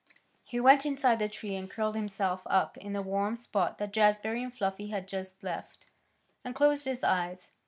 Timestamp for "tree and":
1.29-1.69